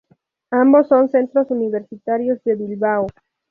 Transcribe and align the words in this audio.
Ambos 0.49 0.87
son 0.87 1.09
centros 1.09 1.51
universitarios 1.51 2.43
de 2.43 2.55
Bilbao. 2.55 3.05